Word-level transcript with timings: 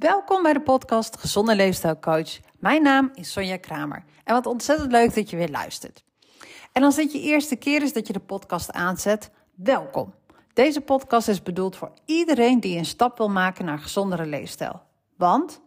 Welkom 0.00 0.42
bij 0.42 0.52
de 0.52 0.60
podcast 0.60 1.16
Gezonde 1.16 1.54
Leefstijl 1.54 1.98
Coach. 1.98 2.38
Mijn 2.58 2.82
naam 2.82 3.10
is 3.14 3.32
Sonja 3.32 3.56
Kramer 3.56 4.04
en 4.24 4.34
wat 4.34 4.46
ontzettend 4.46 4.92
leuk 4.92 5.14
dat 5.14 5.30
je 5.30 5.36
weer 5.36 5.48
luistert. 5.48 6.04
En 6.72 6.82
als 6.82 6.94
dit 6.94 7.12
je 7.12 7.20
eerste 7.20 7.56
keer 7.56 7.82
is 7.82 7.92
dat 7.92 8.06
je 8.06 8.12
de 8.12 8.20
podcast 8.20 8.72
aanzet, 8.72 9.30
welkom. 9.54 10.14
Deze 10.52 10.80
podcast 10.80 11.28
is 11.28 11.42
bedoeld 11.42 11.76
voor 11.76 11.92
iedereen 12.04 12.60
die 12.60 12.78
een 12.78 12.84
stap 12.84 13.18
wil 13.18 13.28
maken 13.28 13.64
naar 13.64 13.78
gezondere 13.78 14.26
leefstijl. 14.26 14.82
Want 15.16 15.60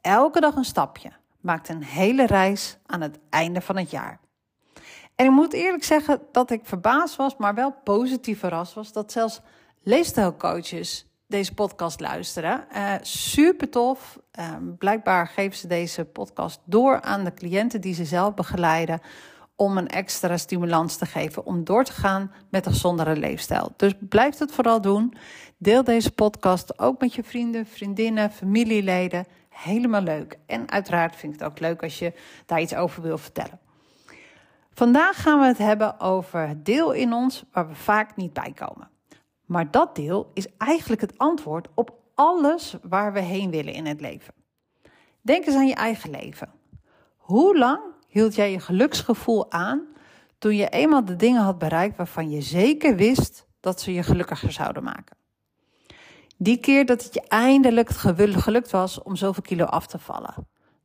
elke 0.00 0.40
dag 0.40 0.56
een 0.56 0.64
stapje 0.64 1.10
maakt 1.40 1.68
een 1.68 1.84
hele 1.84 2.26
reis 2.26 2.78
aan 2.86 3.00
het 3.00 3.18
einde 3.30 3.60
van 3.60 3.76
het 3.76 3.90
jaar. 3.90 4.20
En 5.14 5.26
ik 5.26 5.32
moet 5.32 5.52
eerlijk 5.52 5.84
zeggen 5.84 6.22
dat 6.32 6.50
ik 6.50 6.60
verbaasd 6.66 7.16
was, 7.16 7.36
maar 7.36 7.54
wel 7.54 7.74
positief 7.84 8.38
verrast 8.38 8.74
was 8.74 8.92
dat 8.92 9.12
zelfs 9.12 9.40
leefstijlcoaches 9.82 11.06
deze 11.26 11.54
podcast 11.54 12.00
luisteren. 12.00 12.64
Uh, 12.76 12.94
super 13.02 13.70
tof. 13.70 14.18
Uh, 14.38 14.54
blijkbaar 14.78 15.26
geven 15.26 15.58
ze 15.58 15.66
deze 15.66 16.04
podcast 16.04 16.60
door 16.64 17.00
aan 17.00 17.24
de 17.24 17.34
cliënten 17.34 17.80
die 17.80 17.94
ze 17.94 18.04
zelf 18.04 18.34
begeleiden. 18.34 19.00
Om 19.56 19.76
een 19.76 19.88
extra 19.88 20.36
stimulans 20.36 20.96
te 20.96 21.06
geven 21.06 21.46
om 21.46 21.64
door 21.64 21.84
te 21.84 21.92
gaan 21.92 22.32
met 22.50 22.66
een 22.66 22.72
gezondere 22.72 23.16
leefstijl. 23.16 23.72
Dus 23.76 23.92
blijf 24.00 24.38
het 24.38 24.52
vooral 24.52 24.80
doen. 24.80 25.14
Deel 25.58 25.84
deze 25.84 26.10
podcast 26.10 26.78
ook 26.78 27.00
met 27.00 27.14
je 27.14 27.24
vrienden, 27.24 27.66
vriendinnen, 27.66 28.30
familieleden. 28.30 29.26
Helemaal 29.48 30.02
leuk. 30.02 30.38
En 30.46 30.70
uiteraard 30.70 31.16
vind 31.16 31.34
ik 31.34 31.40
het 31.40 31.48
ook 31.48 31.58
leuk 31.58 31.82
als 31.82 31.98
je 31.98 32.12
daar 32.46 32.60
iets 32.60 32.74
over 32.74 33.02
wil 33.02 33.18
vertellen. 33.18 33.58
Vandaag 34.72 35.22
gaan 35.22 35.40
we 35.40 35.46
het 35.46 35.58
hebben 35.58 36.00
over 36.00 36.48
het 36.48 36.64
deel 36.64 36.92
in 36.92 37.12
ons 37.12 37.44
waar 37.52 37.68
we 37.68 37.74
vaak 37.74 38.16
niet 38.16 38.32
bij 38.32 38.52
komen. 38.54 38.88
Maar 39.44 39.70
dat 39.70 39.96
deel 39.96 40.30
is 40.34 40.46
eigenlijk 40.58 41.00
het 41.00 41.18
antwoord 41.18 41.68
op 41.74 41.98
alles 42.14 42.76
waar 42.82 43.12
we 43.12 43.20
heen 43.20 43.50
willen 43.50 43.72
in 43.72 43.86
het 43.86 44.00
leven. 44.00 44.34
Denk 45.20 45.46
eens 45.46 45.56
aan 45.56 45.66
je 45.66 45.74
eigen 45.74 46.10
leven. 46.10 46.52
Hoe 47.16 47.58
lang 47.58 47.80
hield 48.08 48.34
jij 48.34 48.50
je 48.50 48.60
geluksgevoel 48.60 49.52
aan 49.52 49.82
toen 50.38 50.56
je 50.56 50.68
eenmaal 50.68 51.04
de 51.04 51.16
dingen 51.16 51.42
had 51.42 51.58
bereikt 51.58 51.96
waarvan 51.96 52.30
je 52.30 52.40
zeker 52.40 52.96
wist 52.96 53.46
dat 53.60 53.80
ze 53.80 53.92
je 53.92 54.02
gelukkiger 54.02 54.52
zouden 54.52 54.82
maken? 54.82 55.16
Die 56.36 56.56
keer 56.56 56.86
dat 56.86 57.04
het 57.04 57.14
je 57.14 57.22
eindelijk 57.28 57.90
gelukt 57.90 58.70
was 58.70 59.02
om 59.02 59.16
zoveel 59.16 59.42
kilo 59.42 59.64
af 59.64 59.86
te 59.86 59.98
vallen. 59.98 60.34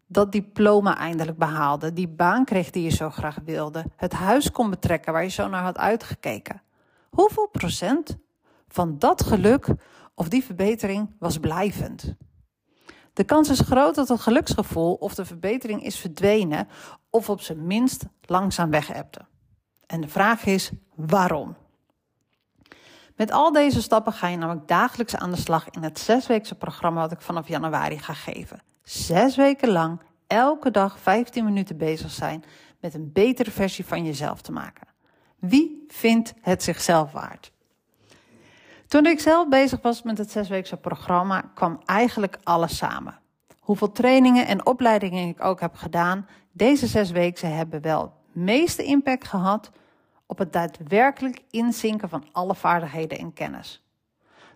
Dat 0.08 0.32
diploma 0.32 0.98
eindelijk 0.98 1.38
behaalde, 1.38 1.94
die 1.94 2.08
baan 2.08 2.46
kreeg 2.46 2.70
die 2.70 2.84
je 2.84 2.90
zo 2.90 3.10
graag 3.10 3.38
wilde, 3.46 3.86
het 3.96 4.14
huis 4.14 4.52
kon 4.52 4.70
betrekken 4.70 5.14
waar 5.14 5.24
je 5.24 5.30
zo 5.30 5.48
naar 5.48 5.64
had 5.64 5.78
uitgekeken. 5.78 6.62
Hoeveel 7.10 7.48
procent 7.48 8.18
van 8.74 9.00
dat 9.00 9.24
geluk 9.24 9.68
of 10.16 10.28
die 10.30 10.44
verbetering 10.44 11.16
was 11.20 11.38
blijvend. 11.38 12.16
De 13.14 13.24
kans 13.24 13.50
is 13.50 13.60
groot 13.60 13.96
dat 13.96 14.08
het 14.08 14.20
geluksgevoel 14.20 14.94
of 14.94 15.16
de 15.16 15.26
verbetering 15.26 15.84
is 15.84 16.00
verdwenen 16.00 16.68
of 17.10 17.30
op 17.30 17.42
zijn 17.42 17.68
minst 17.68 18.06
langzaam 18.22 18.70
wegepte. 18.70 19.26
En 19.86 20.02
de 20.02 20.08
vraag 20.08 20.46
is 20.46 20.72
waarom? 20.96 21.56
Met 23.16 23.32
al 23.32 23.52
deze 23.52 23.82
stappen 23.82 24.14
ga 24.14 24.28
je 24.28 24.38
namelijk 24.38 24.68
dagelijks 24.68 25.16
aan 25.16 25.32
de 25.32 25.38
slag 25.38 25.70
in 25.70 25.84
het 25.84 26.00
zesweekse 26.00 26.56
programma 26.56 27.02
wat 27.02 27.12
ik 27.12 27.22
vanaf 27.22 27.48
januari 27.48 28.00
ga 28.00 28.14
geven. 28.14 28.62
Zes 28.84 29.36
weken 29.36 29.70
lang, 29.70 30.02
elke 30.28 30.72
dag 30.72 31.00
15 31.00 31.46
minuten 31.46 31.78
bezig 31.78 32.12
zijn 32.12 32.44
met 32.80 32.94
een 32.94 33.12
betere 33.12 33.52
versie 33.52 33.86
van 33.86 34.06
jezelf 34.06 34.42
te 34.42 34.52
maken. 34.52 34.88
Wie 35.40 35.84
vindt 35.88 36.34
het 36.42 36.64
zichzelf 36.64 37.12
waard? 37.12 37.52
Toen 38.90 39.06
ik 39.06 39.20
zelf 39.20 39.48
bezig 39.48 39.82
was 39.82 40.02
met 40.02 40.18
het 40.18 40.32
zesweekse 40.32 40.78
programma, 40.78 41.42
kwam 41.54 41.82
eigenlijk 41.86 42.38
alles 42.44 42.78
samen. 42.78 43.20
Hoeveel 43.60 43.92
trainingen 43.92 44.48
en 44.48 44.66
opleidingen 44.66 45.28
ik 45.28 45.44
ook 45.44 45.60
heb 45.60 45.76
gedaan, 45.76 46.28
deze 46.52 46.88
zes 46.88 47.12
weken 47.12 47.56
hebben 47.56 47.82
wel 47.82 48.02
het 48.02 48.44
meeste 48.44 48.84
impact 48.84 49.28
gehad 49.28 49.72
op 50.26 50.38
het 50.38 50.54
daadwerkelijk 50.54 51.42
inzinken 51.50 52.10
van 52.10 52.26
alle 52.32 52.56
vaardigheden 52.56 53.18
en 53.18 53.34
kennis. 53.34 53.84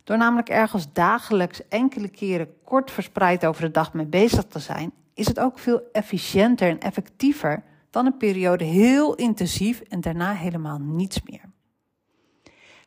Door 0.03 0.17
namelijk 0.17 0.49
ergens 0.49 0.93
dagelijks 0.93 1.67
enkele 1.67 2.09
keren 2.09 2.53
kort 2.63 2.91
verspreid 2.91 3.45
over 3.45 3.61
de 3.61 3.71
dag 3.71 3.93
mee 3.93 4.05
bezig 4.05 4.43
te 4.43 4.59
zijn, 4.59 4.91
is 5.13 5.27
het 5.27 5.39
ook 5.39 5.59
veel 5.59 5.81
efficiënter 5.91 6.69
en 6.69 6.79
effectiever 6.79 7.63
dan 7.89 8.05
een 8.05 8.17
periode 8.17 8.63
heel 8.63 9.15
intensief 9.15 9.79
en 9.79 10.01
daarna 10.01 10.33
helemaal 10.33 10.79
niets 10.79 11.21
meer. 11.21 11.52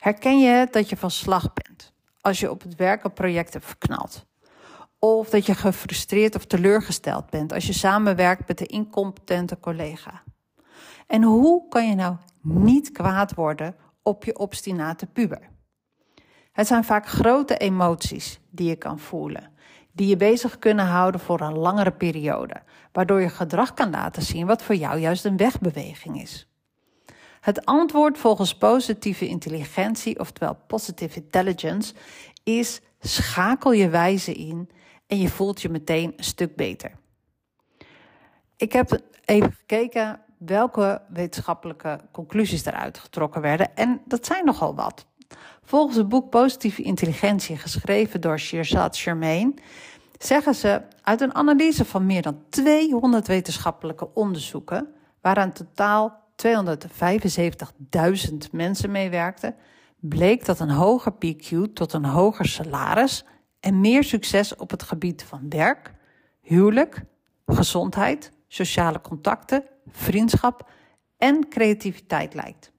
Herken 0.06 0.40
je 0.40 0.68
dat 0.70 0.88
je 0.88 0.96
van 0.96 1.10
slag 1.10 1.52
bent 1.52 1.92
als 2.20 2.40
je 2.40 2.50
op 2.50 2.62
het 2.62 2.74
werk 2.74 3.04
een 3.04 3.12
project 3.12 3.52
hebt 3.52 3.64
verknald? 3.64 4.26
Of 4.98 5.30
dat 5.30 5.46
je 5.46 5.54
gefrustreerd 5.54 6.34
of 6.34 6.44
teleurgesteld 6.44 7.30
bent 7.30 7.52
als 7.52 7.66
je 7.66 7.72
samenwerkt 7.72 8.48
met 8.48 8.60
een 8.60 8.66
incompetente 8.66 9.60
collega? 9.60 10.22
En 11.06 11.22
hoe 11.22 11.68
kan 11.68 11.88
je 11.88 11.94
nou 11.94 12.16
niet 12.42 12.92
kwaad 12.92 13.34
worden 13.34 13.76
op 14.02 14.24
je 14.24 14.38
obstinate 14.38 15.06
puber? 15.06 15.48
Het 16.52 16.66
zijn 16.66 16.84
vaak 16.84 17.06
grote 17.08 17.56
emoties 17.56 18.40
die 18.50 18.68
je 18.68 18.76
kan 18.76 18.98
voelen, 18.98 19.52
die 19.92 20.08
je 20.08 20.16
bezig 20.16 20.58
kunnen 20.58 20.86
houden 20.86 21.20
voor 21.20 21.40
een 21.40 21.58
langere 21.58 21.92
periode, 21.92 22.62
waardoor 22.92 23.20
je 23.20 23.28
gedrag 23.28 23.74
kan 23.74 23.90
laten 23.90 24.22
zien 24.22 24.46
wat 24.46 24.62
voor 24.62 24.74
jou 24.74 24.98
juist 24.98 25.24
een 25.24 25.36
wegbeweging 25.36 26.22
is. 26.22 26.48
Het 27.46 27.64
antwoord 27.64 28.18
volgens 28.18 28.56
positieve 28.56 29.28
intelligentie, 29.28 30.18
oftewel 30.18 30.58
positive 30.66 31.20
intelligence, 31.20 31.94
is 32.42 32.80
schakel 33.00 33.72
je 33.72 33.88
wijze 33.88 34.32
in 34.32 34.70
en 35.06 35.18
je 35.18 35.28
voelt 35.28 35.62
je 35.62 35.68
meteen 35.68 36.12
een 36.16 36.24
stuk 36.24 36.56
beter. 36.56 36.92
Ik 38.56 38.72
heb 38.72 39.00
even 39.24 39.52
gekeken 39.52 40.20
welke 40.38 41.02
wetenschappelijke 41.08 42.00
conclusies 42.12 42.64
eruit 42.64 42.98
getrokken 42.98 43.40
werden 43.40 43.76
en 43.76 44.00
dat 44.04 44.26
zijn 44.26 44.44
nogal 44.44 44.74
wat. 44.74 45.06
Volgens 45.62 45.96
het 45.96 46.08
boek 46.08 46.30
Positieve 46.30 46.82
Intelligentie, 46.82 47.56
geschreven 47.56 48.20
door 48.20 48.38
Shirzad 48.38 48.96
Germain, 48.96 49.58
zeggen 50.18 50.54
ze 50.54 50.82
uit 51.02 51.20
een 51.20 51.34
analyse 51.34 51.84
van 51.84 52.06
meer 52.06 52.22
dan 52.22 52.42
200 52.48 53.26
wetenschappelijke 53.26 54.14
onderzoeken, 54.14 54.94
waaraan 55.20 55.52
totaal 55.52 56.24
275.000 56.36 56.42
mensen 58.52 58.90
meewerkten, 58.90 59.54
bleek 60.00 60.44
dat 60.44 60.60
een 60.60 60.70
hoger 60.70 61.12
PQ 61.12 61.72
tot 61.74 61.92
een 61.92 62.04
hoger 62.04 62.46
salaris 62.46 63.24
en 63.60 63.80
meer 63.80 64.04
succes 64.04 64.56
op 64.56 64.70
het 64.70 64.82
gebied 64.82 65.22
van 65.22 65.48
werk, 65.48 65.94
huwelijk, 66.40 67.04
gezondheid, 67.46 68.32
sociale 68.48 69.00
contacten, 69.00 69.64
vriendschap 69.86 70.70
en 71.16 71.48
creativiteit 71.48 72.34
lijkt. 72.34 72.72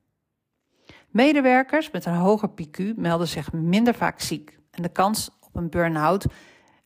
Medewerkers 1.09 1.91
met 1.91 2.06
een 2.06 2.16
hoger 2.16 2.50
PQ 2.50 2.95
melden 2.95 3.28
zich 3.28 3.53
minder 3.53 3.94
vaak 3.94 4.19
ziek 4.19 4.59
en 4.72 4.81
de 4.81 4.89
kans 4.89 5.29
op 5.41 5.56
een 5.56 5.69
burn-out 5.69 6.25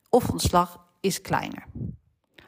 of 0.09 0.29
ontslag 0.29 0.85
is 0.99 1.21
kleiner. 1.21 1.65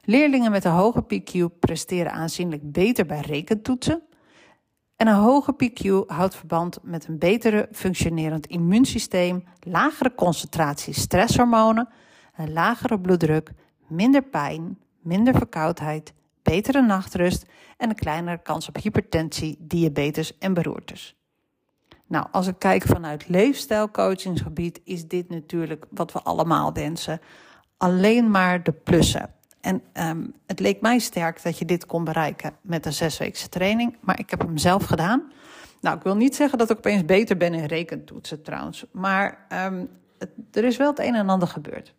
Leerlingen 0.01 0.51
met 0.51 0.65
een 0.65 0.71
hoger 0.71 1.03
PQ 1.03 1.59
presteren 1.59 2.11
aanzienlijk 2.11 2.71
beter 2.71 3.05
bij 3.05 3.19
rekentoetsen 3.19 4.03
en 4.95 5.07
een 5.07 5.15
hoge 5.15 5.53
PQ 5.53 6.07
houdt 6.07 6.35
verband 6.35 6.79
met 6.81 7.07
een 7.07 7.17
betere 7.17 7.67
functionerend 7.71 8.47
immuunsysteem, 8.47 9.43
lagere 9.59 10.15
concentratie 10.15 10.93
stresshormonen, 10.93 11.89
een 12.35 12.53
lagere 12.53 12.99
bloeddruk, 12.99 13.51
minder 13.87 14.23
pijn, 14.23 14.79
minder 15.01 15.33
verkoudheid, 15.33 16.13
betere 16.41 16.81
nachtrust 16.81 17.45
en 17.77 17.89
een 17.89 17.95
kleinere 17.95 18.41
kans 18.41 18.67
op 18.67 18.75
hypertensie, 18.75 19.57
diabetes 19.59 20.37
en 20.37 20.53
beroertes. 20.53 21.15
Nou, 22.07 22.25
als 22.31 22.47
ik 22.47 22.59
kijk 22.59 22.83
vanuit 22.83 23.27
leefstijlcoachingsgebied, 23.27 24.81
is 24.83 25.07
dit 25.07 25.29
natuurlijk 25.29 25.85
wat 25.89 26.11
we 26.11 26.21
allemaal 26.21 26.73
wensen. 26.73 27.19
Alleen 27.77 28.31
maar 28.31 28.63
de 28.63 28.71
plussen. 28.71 29.33
En 29.63 29.81
um, 29.93 30.33
het 30.45 30.59
leek 30.59 30.81
mij 30.81 30.99
sterk 30.99 31.43
dat 31.43 31.57
je 31.57 31.65
dit 31.65 31.85
kon 31.85 32.03
bereiken 32.03 32.55
met 32.61 32.85
een 32.85 32.93
zesweekse 32.93 33.49
training, 33.49 33.97
maar 34.01 34.19
ik 34.19 34.29
heb 34.29 34.39
hem 34.39 34.57
zelf 34.57 34.83
gedaan. 34.83 35.31
Nou, 35.81 35.97
ik 35.97 36.03
wil 36.03 36.15
niet 36.15 36.35
zeggen 36.35 36.57
dat 36.57 36.69
ik 36.69 36.77
opeens 36.77 37.05
beter 37.05 37.37
ben 37.37 37.53
in 37.53 37.65
rekentoetsen 37.65 38.41
trouwens, 38.41 38.85
maar 38.91 39.45
het, 40.17 40.29
er 40.51 40.63
is 40.63 40.77
wel 40.77 40.89
het 40.89 40.99
een 40.99 41.15
en 41.15 41.29
ander 41.29 41.47
gebeurd. 41.47 41.93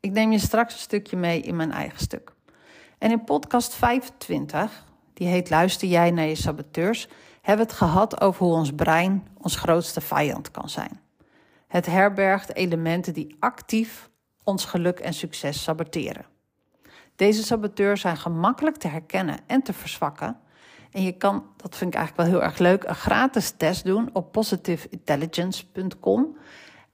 Ik 0.00 0.10
neem 0.12 0.32
je 0.32 0.38
straks 0.38 0.74
een 0.74 0.80
stukje 0.80 1.16
mee 1.16 1.40
in 1.40 1.56
mijn 1.56 1.72
eigen 1.72 1.98
stuk. 1.98 2.32
En 2.98 3.10
in 3.10 3.24
podcast 3.24 3.74
25, 3.74 4.86
die 5.14 5.28
heet 5.28 5.50
Luister 5.50 5.88
jij 5.88 6.10
naar 6.10 6.26
je 6.26 6.34
saboteurs, 6.34 7.08
hebben 7.40 7.66
we 7.66 7.72
het 7.72 7.80
gehad 7.80 8.20
over 8.20 8.44
hoe 8.44 8.54
ons 8.54 8.74
brein 8.74 9.26
ons 9.38 9.56
grootste 9.56 10.00
vijand 10.00 10.50
kan 10.50 10.68
zijn. 10.68 11.00
Het 11.66 11.86
herbergt 11.86 12.54
elementen 12.54 13.14
die 13.14 13.36
actief 13.38 14.10
ons 14.44 14.64
geluk 14.64 15.00
en 15.00 15.14
succes 15.14 15.62
saboteren. 15.62 16.24
Deze 17.16 17.42
saboteurs 17.42 18.00
zijn 18.00 18.16
gemakkelijk 18.16 18.76
te 18.76 18.88
herkennen 18.88 19.38
en 19.46 19.62
te 19.62 19.72
verzwakken. 19.72 20.40
En 20.90 21.02
je 21.02 21.12
kan, 21.12 21.46
dat 21.56 21.76
vind 21.76 21.94
ik 21.94 22.00
eigenlijk 22.00 22.28
wel 22.28 22.38
heel 22.38 22.48
erg 22.48 22.58
leuk, 22.58 22.84
een 22.84 22.94
gratis 22.94 23.50
test 23.50 23.84
doen 23.84 24.10
op 24.12 24.32
positiveintelligence.com. 24.32 26.36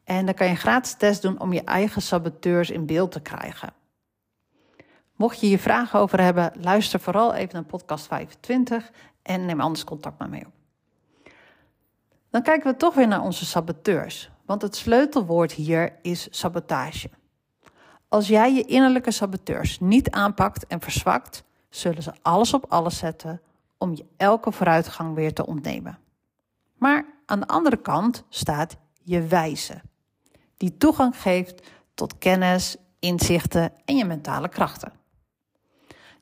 En 0.04 0.24
dan 0.24 0.34
kan 0.34 0.46
je 0.46 0.52
een 0.52 0.58
gratis 0.58 0.94
test 0.94 1.22
doen 1.22 1.40
om 1.40 1.52
je 1.52 1.64
eigen 1.64 2.02
saboteurs 2.02 2.70
in 2.70 2.86
beeld 2.86 3.12
te 3.12 3.20
krijgen. 3.20 3.72
Mocht 5.16 5.40
je 5.40 5.46
hier 5.46 5.58
vragen 5.58 6.00
over 6.00 6.20
hebben, 6.20 6.52
luister 6.60 7.00
vooral 7.00 7.34
even 7.34 7.54
naar 7.54 7.64
podcast 7.64 8.06
25 8.06 8.90
en 9.22 9.46
neem 9.46 9.60
anders 9.60 9.84
contact 9.84 10.18
met 10.18 10.30
mij 10.30 10.44
op. 10.46 10.52
Dan 12.30 12.42
kijken 12.42 12.70
we 12.70 12.76
toch 12.76 12.94
weer 12.94 13.08
naar 13.08 13.22
onze 13.22 13.46
saboteurs, 13.46 14.30
want 14.46 14.62
het 14.62 14.76
sleutelwoord 14.76 15.52
hier 15.52 15.98
is 16.02 16.28
sabotage. 16.30 17.10
Als 18.08 18.28
jij 18.28 18.54
je 18.54 18.64
innerlijke 18.64 19.10
saboteurs 19.10 19.80
niet 19.80 20.10
aanpakt 20.10 20.66
en 20.66 20.80
verzwakt, 20.80 21.42
zullen 21.68 22.02
ze 22.02 22.12
alles 22.22 22.54
op 22.54 22.64
alles 22.68 22.98
zetten 22.98 23.40
om 23.78 23.96
je 23.96 24.04
elke 24.16 24.52
vooruitgang 24.52 25.14
weer 25.14 25.32
te 25.32 25.46
ontnemen. 25.46 25.98
Maar 26.74 27.06
aan 27.26 27.40
de 27.40 27.46
andere 27.46 27.76
kant 27.76 28.24
staat 28.28 28.76
je 29.02 29.26
wijze, 29.26 29.80
die 30.56 30.76
toegang 30.76 31.20
geeft 31.20 31.62
tot 31.94 32.18
kennis, 32.18 32.76
inzichten 32.98 33.72
en 33.84 33.96
je 33.96 34.04
mentale 34.04 34.48
krachten. 34.48 34.92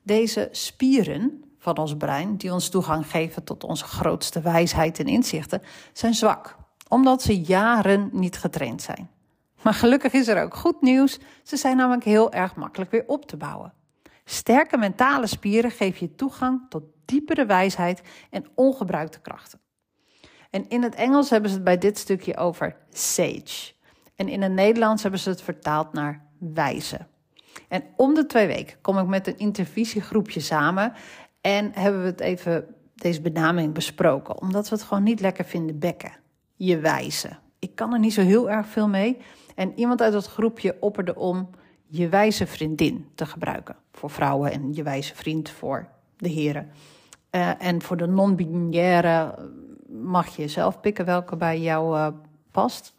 Deze 0.03 0.49
spieren 0.51 1.43
van 1.57 1.77
ons 1.77 1.97
brein, 1.97 2.37
die 2.37 2.53
ons 2.53 2.69
toegang 2.69 3.07
geven 3.07 3.43
tot 3.43 3.63
onze 3.63 3.85
grootste 3.85 4.41
wijsheid 4.41 4.99
en 4.99 5.05
inzichten, 5.05 5.61
zijn 5.93 6.13
zwak, 6.13 6.57
omdat 6.87 7.21
ze 7.21 7.41
jaren 7.41 8.09
niet 8.11 8.37
getraind 8.37 8.81
zijn. 8.81 9.09
Maar 9.67 9.75
gelukkig 9.75 10.13
is 10.13 10.27
er 10.27 10.43
ook 10.43 10.55
goed 10.55 10.81
nieuws. 10.81 11.19
Ze 11.43 11.57
zijn 11.57 11.77
namelijk 11.77 12.03
heel 12.03 12.31
erg 12.31 12.55
makkelijk 12.55 12.91
weer 12.91 13.03
op 13.07 13.25
te 13.25 13.37
bouwen. 13.37 13.73
Sterke 14.25 14.77
mentale 14.77 15.27
spieren 15.27 15.71
geven 15.71 16.07
je 16.07 16.15
toegang 16.15 16.65
tot 16.69 16.83
diepere 17.05 17.45
wijsheid 17.45 18.01
en 18.29 18.45
ongebruikte 18.55 19.19
krachten. 19.19 19.59
En 20.49 20.69
in 20.69 20.83
het 20.83 20.95
Engels 20.95 21.29
hebben 21.29 21.49
ze 21.49 21.55
het 21.55 21.65
bij 21.65 21.77
dit 21.77 21.97
stukje 21.97 22.37
over 22.37 22.75
sage. 22.89 23.73
En 24.15 24.27
in 24.27 24.41
het 24.41 24.51
Nederlands 24.51 25.01
hebben 25.01 25.19
ze 25.19 25.29
het 25.29 25.41
vertaald 25.41 25.93
naar 25.93 26.25
wijze. 26.39 27.07
En 27.67 27.83
om 27.95 28.13
de 28.13 28.25
twee 28.25 28.47
weken 28.47 28.81
kom 28.81 28.97
ik 28.97 29.07
met 29.07 29.27
een 29.27 29.37
intervisiegroepje 29.37 30.39
samen 30.39 30.93
en 31.41 31.71
hebben 31.73 32.01
we 32.01 32.07
het 32.07 32.19
even 32.19 32.75
deze 32.95 33.21
benaming 33.21 33.73
besproken, 33.73 34.41
omdat 34.41 34.69
we 34.69 34.75
het 34.75 34.83
gewoon 34.83 35.03
niet 35.03 35.19
lekker 35.19 35.45
vinden 35.45 35.79
bekken. 35.79 36.11
Je 36.55 36.79
wijze. 36.79 37.45
Ik 37.59 37.75
kan 37.75 37.93
er 37.93 37.99
niet 37.99 38.13
zo 38.13 38.21
heel 38.21 38.49
erg 38.49 38.67
veel 38.67 38.87
mee. 38.87 39.17
En 39.55 39.73
iemand 39.75 40.01
uit 40.01 40.13
dat 40.13 40.27
groepje 40.27 40.77
opperde 40.79 41.15
om 41.15 41.49
je 41.87 42.09
wijze 42.09 42.47
vriendin 42.47 43.07
te 43.15 43.25
gebruiken. 43.25 43.75
Voor 43.91 44.09
vrouwen 44.09 44.51
en 44.51 44.73
je 44.73 44.83
wijze 44.83 45.15
vriend 45.15 45.49
voor 45.49 45.87
de 46.17 46.29
heren. 46.29 46.71
Uh, 47.31 47.63
en 47.63 47.81
voor 47.81 47.97
de 47.97 48.07
non-binaire 48.07 49.35
mag 49.87 50.35
je 50.35 50.47
zelf 50.47 50.79
pikken 50.79 51.05
welke 51.05 51.35
bij 51.35 51.59
jou 51.59 51.97
uh, 51.97 52.07
past. 52.51 52.95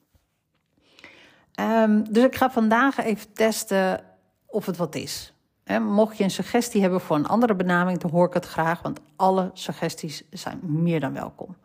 Um, 1.61 2.13
dus 2.13 2.25
ik 2.25 2.37
ga 2.37 2.51
vandaag 2.51 2.99
even 2.99 3.33
testen 3.33 4.01
of 4.47 4.67
het 4.67 4.77
wat 4.77 4.95
is. 4.95 5.33
Mocht 5.81 6.17
je 6.17 6.25
een 6.25 6.31
suggestie 6.31 6.81
hebben 6.81 7.01
voor 7.01 7.17
een 7.17 7.27
andere 7.27 7.55
benaming, 7.55 7.99
dan 7.99 8.11
hoor 8.11 8.27
ik 8.27 8.35
het 8.35 8.47
graag, 8.47 8.83
want 8.83 9.01
alle 9.17 9.51
suggesties 9.53 10.25
zijn 10.31 10.61
meer 10.63 11.01
dan 11.01 11.13
welkom. 11.13 11.57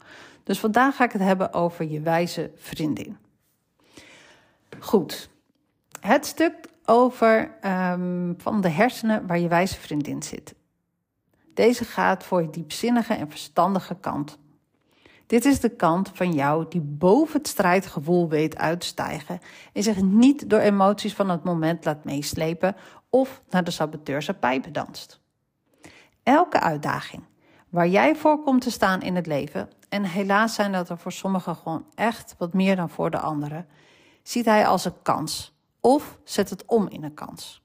Dus 0.43 0.59
vandaag 0.59 0.95
ga 0.95 1.03
ik 1.03 1.11
het 1.11 1.21
hebben 1.21 1.53
over 1.53 1.85
je 1.85 2.01
wijze 2.01 2.51
vriendin. 2.55 3.17
Goed, 4.79 5.29
het 5.99 6.25
stuk 6.25 6.53
over 6.85 7.55
um, 7.65 8.35
van 8.37 8.61
de 8.61 8.69
hersenen 8.69 9.27
waar 9.27 9.39
je 9.39 9.47
wijze 9.47 9.79
vriendin 9.79 10.23
zit. 10.23 10.55
Deze 11.53 11.83
gaat 11.85 12.23
voor 12.23 12.41
je 12.41 12.49
diepzinnige 12.49 13.13
en 13.13 13.29
verstandige 13.29 13.95
kant. 13.99 14.37
Dit 15.25 15.45
is 15.45 15.59
de 15.59 15.69
kant 15.69 16.11
van 16.13 16.33
jou 16.33 16.65
die 16.69 16.81
boven 16.81 17.37
het 17.37 17.47
strijdgevoel 17.47 18.29
weet 18.29 18.57
uitstijgen 18.57 19.39
en 19.73 19.83
zich 19.83 20.01
niet 20.01 20.49
door 20.49 20.59
emoties 20.59 21.13
van 21.13 21.29
het 21.29 21.43
moment 21.43 21.85
laat 21.85 22.03
meeslepen 22.03 22.75
of 23.09 23.41
naar 23.49 23.63
de 23.63 23.71
saboteurse 23.71 24.33
pijpen 24.33 24.73
danst. 24.73 25.19
Elke 26.23 26.59
uitdaging 26.59 27.23
waar 27.73 27.87
jij 27.87 28.15
voor 28.15 28.43
komt 28.43 28.61
te 28.61 28.71
staan 28.71 29.01
in 29.01 29.15
het 29.15 29.25
leven, 29.25 29.69
en 29.89 30.03
helaas 30.03 30.53
zijn 30.53 30.71
dat 30.71 30.89
er 30.89 30.97
voor 30.97 31.11
sommigen 31.11 31.55
gewoon 31.55 31.85
echt 31.95 32.35
wat 32.37 32.53
meer 32.53 32.75
dan 32.75 32.89
voor 32.89 33.11
de 33.11 33.19
anderen, 33.19 33.67
ziet 34.23 34.45
hij 34.45 34.67
als 34.67 34.85
een 34.85 35.01
kans 35.01 35.53
of 35.79 36.17
zet 36.23 36.49
het 36.49 36.65
om 36.65 36.87
in 36.87 37.03
een 37.03 37.13
kans. 37.13 37.61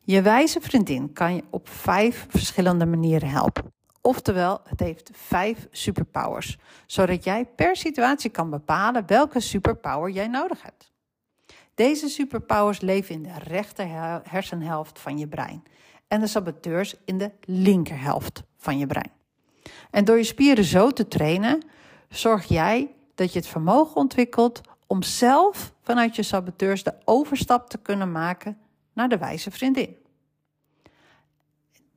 Je 0.00 0.22
wijze 0.22 0.60
vriendin 0.60 1.12
kan 1.12 1.34
je 1.34 1.44
op 1.50 1.68
vijf 1.68 2.26
verschillende 2.28 2.86
manieren 2.86 3.28
helpen. 3.28 3.72
Oftewel, 4.00 4.60
het 4.64 4.80
heeft 4.80 5.10
vijf 5.12 5.68
superpowers, 5.70 6.58
zodat 6.86 7.24
jij 7.24 7.44
per 7.44 7.76
situatie 7.76 8.30
kan 8.30 8.50
bepalen 8.50 9.06
welke 9.06 9.40
superpower 9.40 10.10
jij 10.10 10.28
nodig 10.28 10.62
hebt. 10.62 10.92
Deze 11.74 12.08
superpowers 12.08 12.80
leven 12.80 13.14
in 13.14 13.22
de 13.22 13.38
rechter 13.38 13.86
hersenhelft 14.28 14.98
van 14.98 15.18
je 15.18 15.26
brein 15.26 15.62
en 16.10 16.20
de 16.20 16.26
saboteurs 16.26 16.94
in 17.04 17.18
de 17.18 17.30
linkerhelft 17.44 18.42
van 18.56 18.78
je 18.78 18.86
brein. 18.86 19.12
En 19.90 20.04
door 20.04 20.16
je 20.16 20.24
spieren 20.24 20.64
zo 20.64 20.90
te 20.90 21.08
trainen, 21.08 21.62
zorg 22.08 22.44
jij 22.44 22.94
dat 23.14 23.32
je 23.32 23.38
het 23.38 23.48
vermogen 23.48 23.96
ontwikkelt 23.96 24.60
om 24.86 25.02
zelf 25.02 25.72
vanuit 25.82 26.16
je 26.16 26.22
saboteurs 26.22 26.82
de 26.82 26.94
overstap 27.04 27.68
te 27.68 27.78
kunnen 27.78 28.12
maken 28.12 28.58
naar 28.92 29.08
de 29.08 29.18
wijze 29.18 29.50
vriendin. 29.50 29.96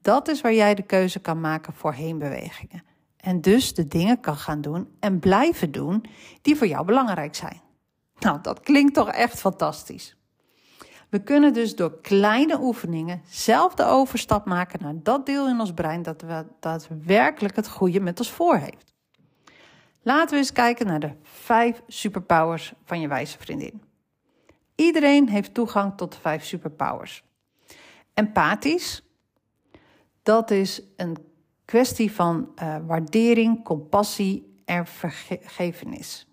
Dat 0.02 0.28
is 0.28 0.42
waar 0.42 0.54
jij 0.54 0.76
de 0.76 0.84
keuze 0.84 1.20
kan 1.20 1.42
maken 1.42 1.74
voor 1.74 1.94
heenbewegingen. 1.94 2.84
En 3.18 3.42
dus 3.42 3.74
de 3.74 3.88
dingen 3.88 4.20
kan 4.20 4.36
gaan 4.36 4.62
doen 4.62 4.96
en 5.00 5.20
blijven 5.20 5.72
doen 5.72 6.06
die 6.42 6.56
voor 6.56 6.68
jou 6.68 6.86
belangrijk 6.86 7.36
zijn. 7.36 7.62
Nou, 8.20 8.42
dat 8.42 8.60
klinkt 8.60 8.94
toch 8.94 9.10
echt 9.10 9.40
fantastisch. 9.40 10.18
We 11.14 11.24
kunnen 11.24 11.54
dus 11.54 11.76
door 11.76 12.02
kleine 12.02 12.60
oefeningen 12.62 13.22
zelf 13.26 13.74
de 13.74 13.86
overstap 13.86 14.46
maken 14.46 14.80
naar 14.82 14.94
dat 14.96 15.26
deel 15.26 15.48
in 15.48 15.60
ons 15.60 15.74
brein 15.74 16.02
dat 16.02 16.22
we 16.22 16.46
daadwerkelijk 16.60 17.56
het 17.56 17.70
goede 17.70 18.00
met 18.00 18.20
ons 18.20 18.32
voor 18.32 18.56
heeft. 18.56 18.94
Laten 20.02 20.30
we 20.30 20.38
eens 20.38 20.52
kijken 20.52 20.86
naar 20.86 21.00
de 21.00 21.12
vijf 21.22 21.82
superpowers 21.88 22.74
van 22.84 23.00
je 23.00 23.08
wijze 23.08 23.38
vriendin. 23.38 23.84
Iedereen 24.76 25.30
heeft 25.30 25.54
toegang 25.54 25.98
tot 25.98 26.12
de 26.12 26.20
vijf 26.20 26.44
superpowers. 26.44 27.24
Empathisch, 28.14 29.04
dat 30.24 30.52
is 30.52 30.82
een 30.98 31.18
kwestie 31.66 32.12
van 32.12 32.52
uh, 32.62 32.76
waardering, 32.86 33.64
compassie 33.64 34.62
en 34.66 34.86
vergevenis. 34.86 36.28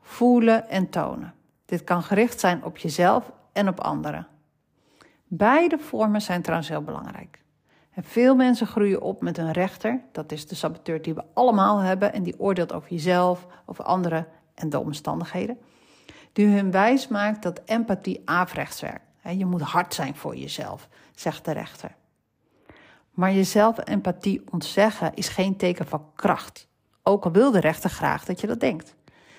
Voelen 0.00 0.68
en 0.68 0.90
tonen. 0.90 1.34
Dit 1.64 1.84
kan 1.84 2.02
gericht 2.02 2.40
zijn 2.40 2.64
op 2.64 2.78
jezelf 2.78 3.36
en 3.58 3.68
op 3.68 3.80
anderen. 3.80 4.26
Beide 5.26 5.78
vormen 5.78 6.22
zijn 6.22 6.42
trouwens 6.42 6.68
heel 6.68 6.82
belangrijk. 6.82 7.42
En 7.90 8.04
veel 8.04 8.34
mensen 8.36 8.66
groeien 8.66 9.02
op 9.02 9.22
met 9.22 9.38
een 9.38 9.52
rechter, 9.52 10.00
dat 10.12 10.32
is 10.32 10.46
de 10.46 10.54
saboteur 10.54 11.02
die 11.02 11.14
we 11.14 11.24
allemaal 11.34 11.78
hebben 11.78 12.12
en 12.12 12.22
die 12.22 12.40
oordeelt 12.40 12.72
over 12.72 12.90
jezelf, 12.90 13.46
over 13.66 13.84
anderen 13.84 14.26
en 14.54 14.70
de 14.70 14.78
omstandigheden. 14.78 15.58
Die 16.32 16.46
hun 16.46 16.70
wijs 16.70 17.08
maakt 17.08 17.42
dat 17.42 17.60
empathie 17.64 18.22
averechts 18.24 18.80
werkt. 18.80 19.06
Je 19.36 19.46
moet 19.46 19.60
hard 19.60 19.94
zijn 19.94 20.16
voor 20.16 20.36
jezelf, 20.36 20.88
zegt 21.14 21.44
de 21.44 21.52
rechter. 21.52 21.94
Maar 23.10 23.32
jezelf 23.32 23.78
empathie 23.84 24.42
ontzeggen 24.50 25.14
is 25.14 25.28
geen 25.28 25.56
teken 25.56 25.86
van 25.86 26.10
kracht. 26.14 26.68
Ook 27.02 27.24
al 27.24 27.32
wil 27.32 27.50
de 27.50 27.60
rechter 27.60 27.90
graag 27.90 28.24
dat 28.24 28.40
je 28.40 28.46
dat 28.46 28.60
denkt. 28.60 28.94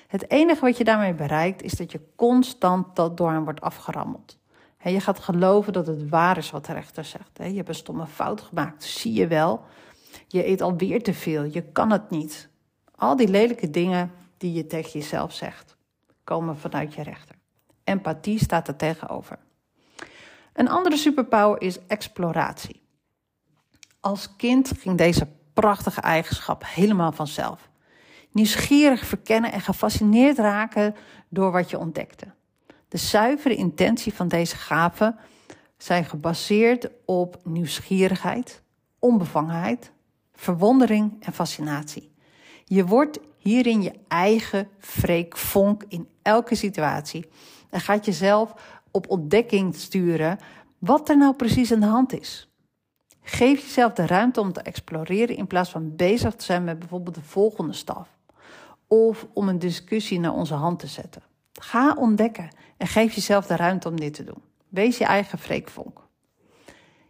Het 0.09 0.31
enige 0.31 0.61
wat 0.61 0.77
je 0.77 0.83
daarmee 0.83 1.13
bereikt 1.13 1.61
is 1.61 1.71
dat 1.71 1.91
je 1.91 1.99
constant 2.15 2.95
dat 2.95 3.17
door 3.17 3.31
hem 3.31 3.43
wordt 3.43 3.61
afgerammeld. 3.61 4.37
je 4.83 4.99
gaat 4.99 5.19
geloven 5.19 5.73
dat 5.73 5.87
het 5.87 6.09
waar 6.09 6.37
is 6.37 6.51
wat 6.51 6.65
de 6.65 6.73
rechter 6.73 7.05
zegt. 7.05 7.29
je 7.33 7.43
hebt 7.43 7.67
een 7.67 7.75
stomme 7.75 8.07
fout 8.07 8.41
gemaakt, 8.41 8.83
zie 8.83 9.13
je 9.13 9.27
wel. 9.27 9.65
Je 10.27 10.47
eet 10.47 10.61
alweer 10.61 11.03
te 11.03 11.13
veel, 11.13 11.43
je 11.43 11.61
kan 11.61 11.91
het 11.91 12.09
niet. 12.09 12.49
Al 12.95 13.15
die 13.15 13.27
lelijke 13.27 13.69
dingen 13.69 14.11
die 14.37 14.53
je 14.53 14.67
tegen 14.67 14.99
jezelf 14.99 15.33
zegt, 15.33 15.75
komen 16.23 16.57
vanuit 16.57 16.93
je 16.93 17.03
rechter. 17.03 17.35
Empathie 17.83 18.39
staat 18.39 18.67
er 18.67 18.75
tegenover. 18.75 19.39
Een 20.53 20.69
andere 20.69 20.97
superpower 20.97 21.61
is 21.61 21.85
exploratie. 21.87 22.81
Als 23.99 24.35
kind 24.35 24.71
ging 24.77 24.97
deze 24.97 25.27
prachtige 25.53 26.01
eigenschap 26.01 26.63
helemaal 26.65 27.11
vanzelf. 27.11 27.68
Nieuwsgierig 28.31 29.05
verkennen 29.05 29.51
en 29.51 29.61
gefascineerd 29.61 30.37
raken 30.37 30.95
door 31.29 31.51
wat 31.51 31.69
je 31.69 31.79
ontdekte. 31.79 32.25
De 32.87 32.97
zuivere 32.97 33.55
intentie 33.55 34.13
van 34.13 34.27
deze 34.27 34.55
gaven 34.55 35.15
zijn 35.77 36.05
gebaseerd 36.05 36.89
op 37.05 37.39
nieuwsgierigheid, 37.43 38.63
onbevangenheid, 38.99 39.91
verwondering 40.33 41.15
en 41.19 41.33
fascinatie. 41.33 42.11
Je 42.65 42.85
wordt 42.85 43.19
hierin 43.37 43.81
je 43.81 43.93
eigen 44.07 44.67
freekvonk 44.79 45.83
in 45.87 46.07
elke 46.21 46.55
situatie 46.55 47.29
en 47.69 47.81
gaat 47.81 48.05
jezelf 48.05 48.53
op 48.91 49.09
ontdekking 49.09 49.75
sturen 49.75 50.39
wat 50.77 51.09
er 51.09 51.17
nou 51.17 51.35
precies 51.35 51.71
aan 51.71 51.79
de 51.79 51.85
hand 51.85 52.19
is. 52.19 52.49
Geef 53.21 53.61
jezelf 53.61 53.93
de 53.93 54.05
ruimte 54.05 54.39
om 54.41 54.53
te 54.53 54.61
exploreren 54.61 55.35
in 55.35 55.47
plaats 55.47 55.69
van 55.69 55.95
bezig 55.95 56.35
te 56.35 56.45
zijn 56.45 56.63
met 56.63 56.79
bijvoorbeeld 56.79 57.15
de 57.15 57.21
volgende 57.21 57.73
stap. 57.73 58.07
Of 58.89 59.27
om 59.33 59.49
een 59.49 59.59
discussie 59.59 60.19
naar 60.19 60.33
onze 60.33 60.53
hand 60.53 60.79
te 60.79 60.87
zetten. 60.87 61.23
Ga 61.53 61.93
ontdekken 61.93 62.49
en 62.77 62.87
geef 62.87 63.13
jezelf 63.13 63.45
de 63.45 63.55
ruimte 63.55 63.87
om 63.87 63.99
dit 63.99 64.13
te 64.13 64.23
doen. 64.23 64.41
Wees 64.67 64.97
je 64.97 65.05
eigen 65.05 65.37
freekvonk. 65.37 66.07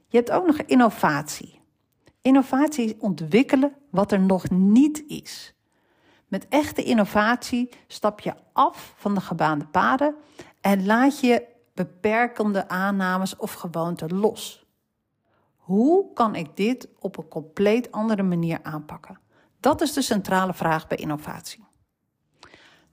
Je 0.08 0.18
hebt 0.18 0.32
ook 0.32 0.46
nog 0.46 0.58
innovatie. 0.58 1.62
Innovatie 2.22 2.86
is 2.86 2.94
ontwikkelen 2.98 3.74
wat 3.90 4.12
er 4.12 4.20
nog 4.20 4.50
niet 4.50 5.04
is. 5.08 5.54
Met 6.28 6.48
echte 6.48 6.84
innovatie 6.84 7.70
stap 7.88 8.20
je 8.20 8.34
af 8.54 8.94
van 8.98 9.14
de 9.14 9.22
gebaande 9.22 9.66
paden 9.66 10.16
en 10.62 10.86
laat 10.86 11.20
je 11.20 11.46
beperkende 11.74 12.68
aannames 12.68 13.36
of 13.36 13.54
gewoonten 13.54 14.16
los. 14.16 14.66
Hoe 15.56 16.14
kan 16.14 16.36
ik 16.36 16.58
dit 16.58 16.88
op 17.00 17.18
een 17.18 17.28
compleet 17.28 17.92
andere 17.92 18.24
manier 18.24 18.60
aanpakken? 18.64 19.20
Dat 19.60 19.82
is 19.82 19.94
de 19.94 20.02
centrale 20.02 20.54
vraag 20.54 20.88
bij 20.88 20.98
innovatie. 20.98 21.68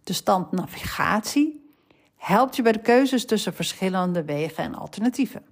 De 0.06 0.12
stand 0.12 0.52
navigatie 0.52 1.74
helpt 2.16 2.56
je 2.56 2.62
bij 2.62 2.72
de 2.72 2.80
keuzes 2.80 3.26
tussen 3.26 3.54
verschillende 3.54 4.24
wegen 4.24 4.64
en 4.64 4.74
alternatieven. 4.74 5.44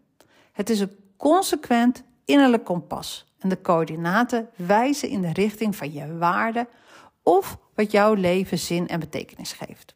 Het 0.53 0.71
is 0.71 0.81
een 0.81 0.97
consequent 1.17 2.03
innerlijk 2.25 2.65
kompas 2.65 3.27
en 3.39 3.49
de 3.49 3.61
coördinaten 3.61 4.49
wijzen 4.57 5.09
in 5.09 5.21
de 5.21 5.33
richting 5.33 5.77
van 5.77 5.93
je 5.93 6.17
waarde 6.17 6.69
of 7.23 7.59
wat 7.75 7.91
jouw 7.91 8.15
leven 8.15 8.59
zin 8.59 8.89
en 8.89 9.01
betekenis 9.01 9.53
geeft. 9.53 9.95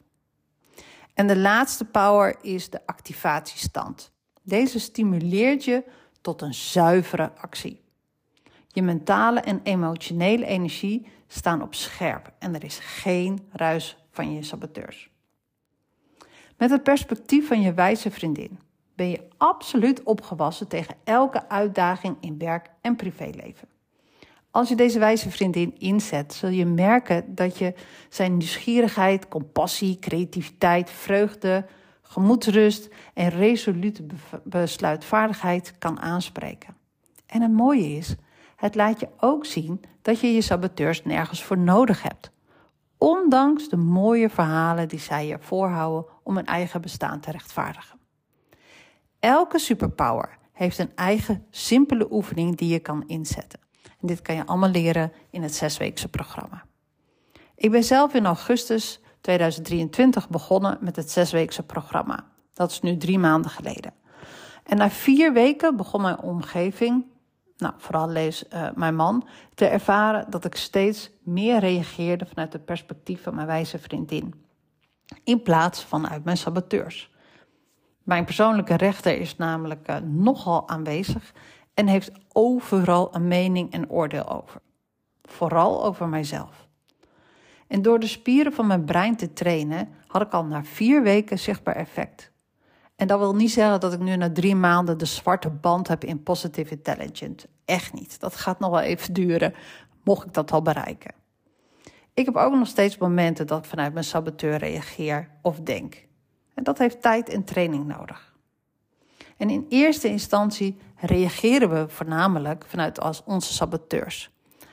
En 1.14 1.26
de 1.26 1.36
laatste 1.36 1.84
power 1.84 2.36
is 2.40 2.70
de 2.70 2.86
activatiestand. 2.86 4.12
Deze 4.42 4.78
stimuleert 4.78 5.64
je 5.64 5.84
tot 6.20 6.42
een 6.42 6.54
zuivere 6.54 7.32
actie. 7.36 7.80
Je 8.68 8.82
mentale 8.82 9.40
en 9.40 9.60
emotionele 9.62 10.46
energie 10.46 11.06
staan 11.26 11.62
op 11.62 11.74
scherp 11.74 12.32
en 12.38 12.54
er 12.54 12.64
is 12.64 12.78
geen 12.78 13.48
ruis 13.52 13.96
van 14.18 14.34
je 14.34 14.42
saboteurs. 14.42 15.10
Met 16.56 16.70
het 16.70 16.82
perspectief 16.82 17.46
van 17.46 17.60
je 17.60 17.74
wijze 17.74 18.10
vriendin 18.10 18.58
ben 18.94 19.10
je 19.10 19.28
absoluut 19.36 20.02
opgewassen 20.02 20.68
tegen 20.68 20.94
elke 21.04 21.48
uitdaging 21.48 22.16
in 22.20 22.38
werk 22.38 22.70
en 22.80 22.96
privéleven. 22.96 23.68
Als 24.50 24.68
je 24.68 24.76
deze 24.76 24.98
wijze 24.98 25.30
vriendin 25.30 25.78
inzet, 25.78 26.34
zul 26.34 26.48
je 26.48 26.66
merken 26.66 27.34
dat 27.34 27.58
je 27.58 27.74
zijn 28.08 28.36
nieuwsgierigheid, 28.36 29.28
compassie, 29.28 29.98
creativiteit, 29.98 30.90
vreugde, 30.90 31.66
gemoedsrust 32.02 32.88
en 33.14 33.28
resolute 33.28 34.06
besluitvaardigheid 34.44 35.78
kan 35.78 36.00
aanspreken. 36.00 36.76
En 37.26 37.42
het 37.42 37.52
mooie 37.52 37.96
is, 37.96 38.14
het 38.56 38.74
laat 38.74 39.00
je 39.00 39.08
ook 39.20 39.46
zien 39.46 39.80
dat 40.02 40.20
je 40.20 40.32
je 40.34 40.40
saboteurs 40.40 41.04
nergens 41.04 41.42
voor 41.42 41.58
nodig 41.58 42.02
hebt. 42.02 42.30
Ondanks 42.98 43.68
de 43.68 43.76
mooie 43.76 44.30
verhalen 44.30 44.88
die 44.88 44.98
zij 44.98 45.26
je 45.26 45.36
voorhouden 45.40 46.10
om 46.22 46.36
hun 46.36 46.46
eigen 46.46 46.80
bestaan 46.80 47.20
te 47.20 47.30
rechtvaardigen. 47.30 47.98
Elke 49.18 49.58
superpower 49.58 50.38
heeft 50.52 50.78
een 50.78 50.92
eigen 50.94 51.46
simpele 51.50 52.12
oefening 52.12 52.56
die 52.56 52.68
je 52.68 52.78
kan 52.78 53.04
inzetten. 53.06 53.60
En 53.82 54.06
dit 54.06 54.22
kan 54.22 54.34
je 54.34 54.46
allemaal 54.46 54.70
leren 54.70 55.12
in 55.30 55.42
het 55.42 55.54
zesweekse 55.54 56.08
programma. 56.08 56.64
Ik 57.54 57.70
ben 57.70 57.84
zelf 57.84 58.14
in 58.14 58.26
augustus 58.26 59.00
2023 59.20 60.28
begonnen 60.28 60.78
met 60.80 60.96
het 60.96 61.10
zesweekse 61.10 61.62
programma. 61.62 62.24
Dat 62.52 62.70
is 62.70 62.80
nu 62.80 62.96
drie 62.96 63.18
maanden 63.18 63.50
geleden. 63.50 63.92
En 64.64 64.76
na 64.76 64.90
vier 64.90 65.32
weken 65.32 65.76
begon 65.76 66.02
mijn 66.02 66.20
omgeving, 66.20 67.04
nou 67.58 67.74
vooral 67.76 68.08
lees 68.08 68.44
uh, 68.52 68.68
mijn 68.74 68.96
man, 68.96 69.28
te 69.54 69.66
ervaren 69.66 70.30
dat 70.30 70.44
ik 70.44 70.54
steeds 70.54 71.10
meer 71.22 71.58
reageerde 71.58 72.26
vanuit 72.26 72.52
het 72.52 72.64
perspectief 72.64 73.22
van 73.22 73.34
mijn 73.34 73.46
wijze 73.46 73.78
vriendin. 73.78 74.34
In 75.24 75.42
plaats 75.42 75.82
van 75.82 76.08
uit 76.08 76.24
mijn 76.24 76.36
saboteurs. 76.36 77.10
Mijn 78.02 78.24
persoonlijke 78.24 78.74
rechter 78.74 79.18
is 79.18 79.36
namelijk 79.36 79.88
uh, 79.90 79.96
nogal 79.96 80.68
aanwezig 80.68 81.32
en 81.74 81.86
heeft 81.86 82.12
overal 82.32 83.14
een 83.14 83.28
mening 83.28 83.72
en 83.72 83.90
oordeel 83.90 84.28
over. 84.28 84.60
Vooral 85.22 85.84
over 85.84 86.08
mijzelf. 86.08 86.68
En 87.66 87.82
door 87.82 87.98
de 87.98 88.06
spieren 88.06 88.52
van 88.52 88.66
mijn 88.66 88.84
brein 88.84 89.16
te 89.16 89.32
trainen, 89.32 89.88
had 90.06 90.22
ik 90.22 90.32
al 90.32 90.44
na 90.44 90.64
vier 90.64 91.02
weken 91.02 91.38
zichtbaar 91.38 91.76
effect. 91.76 92.32
En 92.98 93.06
dat 93.06 93.18
wil 93.18 93.34
niet 93.34 93.50
zeggen 93.50 93.80
dat 93.80 93.92
ik 93.92 93.98
nu 94.00 94.16
na 94.16 94.32
drie 94.32 94.54
maanden 94.54 94.98
de 94.98 95.04
zwarte 95.04 95.50
band 95.50 95.88
heb 95.88 96.04
in 96.04 96.22
Positive 96.22 96.70
Intelligence. 96.70 97.48
Echt 97.64 97.92
niet. 97.92 98.20
Dat 98.20 98.36
gaat 98.36 98.58
nog 98.58 98.70
wel 98.70 98.80
even 98.80 99.14
duren, 99.14 99.54
mocht 100.04 100.26
ik 100.26 100.32
dat 100.32 100.52
al 100.52 100.62
bereiken. 100.62 101.14
Ik 102.14 102.24
heb 102.24 102.36
ook 102.36 102.54
nog 102.54 102.66
steeds 102.66 102.98
momenten 102.98 103.46
dat 103.46 103.58
ik 103.58 103.64
vanuit 103.64 103.92
mijn 103.92 104.04
saboteur 104.04 104.56
reageer 104.56 105.30
of 105.42 105.60
denk. 105.60 106.06
En 106.54 106.64
dat 106.64 106.78
heeft 106.78 107.02
tijd 107.02 107.28
en 107.28 107.44
training 107.44 107.86
nodig. 107.86 108.34
En 109.36 109.50
in 109.50 109.66
eerste 109.68 110.08
instantie 110.08 110.76
reageren 110.96 111.70
we 111.70 111.88
voornamelijk 111.88 112.64
vanuit 112.66 113.00
als 113.00 113.22
onze 113.24 113.52
saboteurs. 113.52 114.30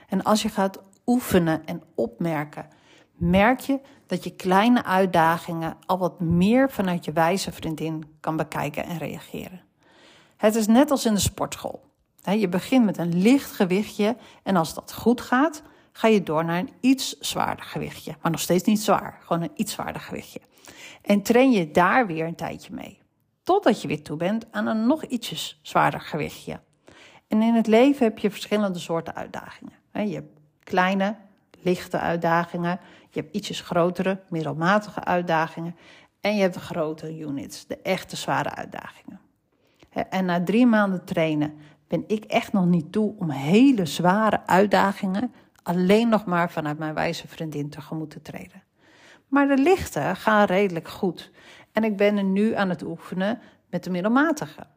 En 0.08 0.24
als 0.24 0.42
je 0.42 0.50
gaat 0.50 0.84
oefenen 1.06 1.66
en 1.66 1.84
opmerken, 1.96 2.68
merk 3.16 3.60
je 3.60 3.80
dat 4.08 4.24
je 4.24 4.36
kleine 4.36 4.84
uitdagingen 4.84 5.78
al 5.86 5.98
wat 5.98 6.20
meer 6.20 6.72
vanuit 6.72 7.06
je 7.06 7.12
wijze 7.12 7.52
vriendin 7.52 8.04
kan 8.20 8.36
bekijken 8.36 8.86
en 8.86 8.98
reageren. 8.98 9.62
Het 10.38 10.56
is 10.56 10.68
net 10.68 10.92
als 10.92 11.06
in 11.06 11.14
de 11.14 11.20
sportschool. 11.20 11.84
Je 12.22 12.50
begint 12.50 12.86
met 12.86 12.98
een 12.98 13.22
licht 13.22 13.52
gewichtje 13.52 14.18
en 14.44 14.56
als 14.56 14.74
dat 14.74 14.94
goed 14.94 15.22
gaat, 15.22 15.64
ga 15.92 16.08
je 16.08 16.24
door 16.24 16.46
naar 16.46 16.60
een 16.60 16.74
iets 16.80 17.20
zwaarder 17.20 17.66
gewichtje. 17.66 18.16
Maar 18.22 18.32
nog 18.32 18.40
steeds 18.40 18.64
niet 18.64 18.82
zwaar, 18.82 19.20
gewoon 19.22 19.42
een 19.42 19.52
iets 19.56 19.74
zwaarder 19.74 20.02
gewichtje. 20.02 20.40
En 21.02 21.22
train 21.22 21.52
je 21.52 21.72
daar 21.72 22.08
weer 22.08 22.26
een 22.26 22.36
tijdje 22.36 22.74
mee. 22.74 23.00
Totdat 23.44 23.82
je 23.82 23.88
weer 23.88 24.04
toe 24.04 24.18
bent 24.18 24.46
aan 24.52 24.68
een 24.68 24.88
nog 24.88 25.04
ietsjes 25.04 25.60
zwaarder 25.62 26.02
gewichtje. 26.02 26.60
En 27.28 27.42
in 27.42 27.54
het 27.54 27.68
leven 27.68 28.04
heb 28.04 28.20
je 28.20 28.32
verschillende 28.32 28.80
soorten 28.80 29.16
uitdagingen. 29.16 29.74
Je 29.92 30.14
hebt 30.14 30.40
kleine, 30.64 31.16
lichte 31.62 32.00
uitdagingen. 32.00 32.80
Je 33.16 33.22
hebt 33.22 33.36
ietsjes 33.36 33.62
grotere, 33.62 34.22
middelmatige 34.30 35.04
uitdagingen. 35.04 35.76
En 36.22 36.36
je 36.36 36.42
hebt 36.42 36.54
de 36.54 36.60
grote 36.60 37.20
units, 37.20 37.68
de 37.68 37.82
echte 37.82 38.16
zware 38.16 38.56
uitdagingen. 38.56 39.20
En 40.10 40.26
na 40.26 40.44
drie 40.44 40.66
maanden 40.66 41.06
trainen 41.06 41.54
ben 41.88 42.04
ik 42.08 42.24
echt 42.24 42.54
nog 42.54 42.66
niet 42.66 42.92
toe 42.92 43.16
om 43.18 43.30
hele 43.30 43.86
zware 43.86 44.48
uitdagingen 44.48 45.34
alleen 45.64 46.10
nog 46.10 46.26
maar 46.26 46.52
vanuit 46.52 46.78
mijn 46.78 46.94
wijze 46.94 47.28
vriendin 47.28 47.70
tegemoet 47.70 48.10
te 48.10 48.22
treden. 48.22 48.64
Maar 49.28 49.48
de 49.48 49.58
lichte 49.58 50.12
gaan 50.16 50.46
redelijk 50.46 50.88
goed. 50.88 51.32
En 51.72 51.84
ik 51.84 51.98
ben 51.98 52.18
er 52.18 52.24
nu 52.24 52.56
aan 52.56 52.70
het 52.70 52.84
oefenen 52.84 53.40
met 53.70 53.84
de 53.84 53.90
middelmatige. 53.90 54.68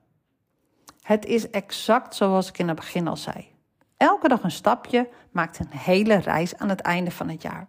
Het 1.02 1.26
is 1.26 1.50
exact 1.50 2.14
zoals 2.14 2.48
ik 2.48 2.58
in 2.58 2.68
het 2.68 2.76
begin 2.76 3.08
al 3.08 3.16
zei. 3.16 3.46
Elke 3.96 4.28
dag 4.28 4.42
een 4.42 4.50
stapje 4.50 5.08
maakt 5.30 5.58
een 5.58 5.78
hele 5.78 6.16
reis 6.16 6.56
aan 6.56 6.68
het 6.68 6.80
einde 6.80 7.10
van 7.10 7.28
het 7.28 7.42
jaar. 7.42 7.68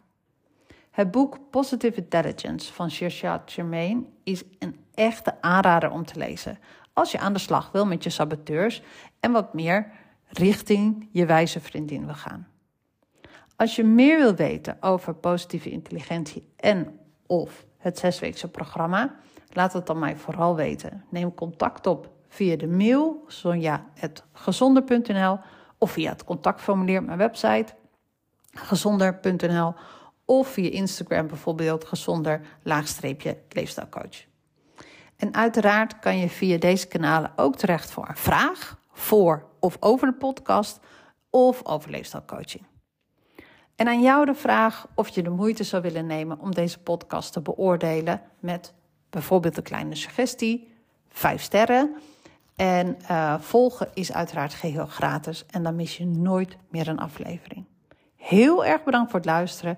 Het 0.99 1.11
boek 1.11 1.37
Positive 1.49 2.01
Intelligence 2.01 2.73
van 2.73 2.91
Shirshad 2.91 3.41
Germain 3.45 4.07
is 4.23 4.43
een 4.59 4.79
echte 4.93 5.41
aanrader 5.41 5.91
om 5.91 6.05
te 6.05 6.19
lezen 6.19 6.59
als 6.93 7.11
je 7.11 7.19
aan 7.19 7.33
de 7.33 7.39
slag 7.39 7.71
wil 7.71 7.85
met 7.85 8.03
je 8.03 8.09
saboteurs 8.09 8.81
en 9.19 9.31
wat 9.31 9.53
meer 9.53 9.91
richting 10.27 11.07
je 11.11 11.25
wijze 11.25 11.59
vriendin 11.59 12.05
wil 12.05 12.15
gaan. 12.15 12.47
Als 13.55 13.75
je 13.75 13.83
meer 13.83 14.17
wil 14.17 14.35
weten 14.35 14.77
over 14.79 15.13
positieve 15.13 15.69
intelligentie 15.69 16.47
en 16.55 16.99
of 17.27 17.65
het 17.77 17.99
zesweekse 17.99 18.47
programma, 18.47 19.15
laat 19.49 19.73
het 19.73 19.85
dan 19.85 19.99
mij 19.99 20.15
vooral 20.15 20.55
weten. 20.55 21.05
Neem 21.09 21.33
contact 21.33 21.87
op 21.87 22.09
via 22.27 22.55
de 22.55 22.67
mail 22.67 23.23
sonja.gezonder.nl 23.27 25.39
of 25.77 25.91
via 25.91 26.09
het 26.09 26.23
contactformulier 26.23 26.99
op 26.99 27.05
mijn 27.05 27.17
website 27.17 27.73
gezonder.nl 28.53 29.73
of 30.29 30.47
via 30.47 30.69
Instagram 30.69 31.27
bijvoorbeeld 31.27 31.85
gezonder 31.85 32.41
laagstreepje 32.63 33.37
leefstijlcoach. 33.49 34.25
En 35.17 35.33
uiteraard 35.33 35.99
kan 35.99 36.17
je 36.17 36.29
via 36.29 36.57
deze 36.57 36.87
kanalen 36.87 37.31
ook 37.35 37.55
terecht 37.55 37.91
voor 37.91 38.07
een 38.09 38.17
vraag 38.17 38.79
voor 38.91 39.45
of 39.59 39.77
over 39.79 40.07
de 40.07 40.13
podcast 40.13 40.79
of 41.29 41.65
over 41.65 41.91
leefstijlcoaching. 41.91 42.63
En 43.75 43.87
aan 43.87 44.01
jou 44.01 44.25
de 44.25 44.35
vraag 44.35 44.87
of 44.95 45.09
je 45.09 45.23
de 45.23 45.29
moeite 45.29 45.63
zou 45.63 45.81
willen 45.81 46.05
nemen 46.05 46.39
om 46.39 46.53
deze 46.53 46.79
podcast 46.79 47.33
te 47.33 47.41
beoordelen 47.41 48.21
met 48.39 48.73
bijvoorbeeld 49.09 49.57
een 49.57 49.63
kleine 49.63 49.95
suggestie, 49.95 50.73
vijf 51.07 51.41
sterren. 51.41 51.95
En 52.55 52.97
uh, 53.11 53.39
volgen 53.39 53.89
is 53.93 54.13
uiteraard 54.13 54.53
geheel 54.53 54.85
gratis 54.85 55.45
en 55.45 55.63
dan 55.63 55.75
mis 55.75 55.97
je 55.97 56.05
nooit 56.05 56.57
meer 56.69 56.87
een 56.87 56.99
aflevering. 56.99 57.65
Heel 58.15 58.65
erg 58.65 58.83
bedankt 58.83 59.11
voor 59.11 59.19
het 59.19 59.29
luisteren 59.29 59.77